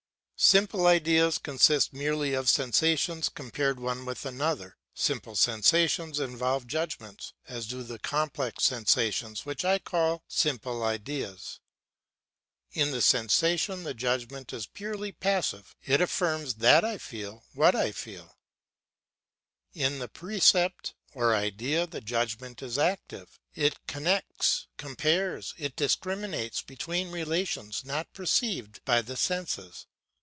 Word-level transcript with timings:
Simple 0.43 0.87
ideas 0.87 1.37
consist 1.37 1.93
merely 1.93 2.33
of 2.33 2.49
sensations 2.49 3.29
compared 3.29 3.79
one 3.79 4.05
with 4.07 4.25
another. 4.25 4.75
Simple 4.91 5.35
sensations 5.35 6.19
involve 6.19 6.65
judgments, 6.65 7.33
as 7.47 7.67
do 7.67 7.83
the 7.83 7.99
complex 7.99 8.63
sensations 8.63 9.45
which 9.45 9.63
I 9.63 9.77
call 9.77 10.23
simple 10.27 10.83
ideas. 10.83 11.59
In 12.71 12.89
the 12.89 13.03
sensation 13.03 13.83
the 13.83 13.93
judgment 13.93 14.51
is 14.51 14.65
purely 14.65 15.11
passive; 15.11 15.75
it 15.83 16.01
affirms 16.01 16.55
that 16.55 16.83
I 16.83 16.97
feel 16.97 17.43
what 17.53 17.75
I 17.75 17.91
feel. 17.91 18.35
In 19.75 19.99
the 19.99 20.07
percept 20.09 20.95
or 21.13 21.35
idea 21.35 21.85
the 21.85 22.01
judgment 22.01 22.63
is 22.63 22.79
active; 22.79 23.37
it 23.53 23.85
connects, 23.85 24.65
compares, 24.77 25.53
it 25.59 25.75
discriminates 25.75 26.63
between 26.63 27.11
relations 27.11 27.85
not 27.85 28.11
perceived 28.11 28.83
by 28.85 29.03
the 29.03 29.15
senses. 29.15 29.85